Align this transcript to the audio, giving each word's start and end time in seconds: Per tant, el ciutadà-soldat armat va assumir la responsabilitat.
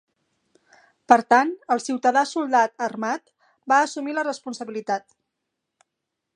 Per 1.11 1.17
tant, 1.33 1.51
el 1.75 1.83
ciutadà-soldat 1.83 2.83
armat 2.87 3.23
va 3.73 3.81
assumir 3.89 4.19
la 4.21 4.27
responsabilitat. 4.31 5.19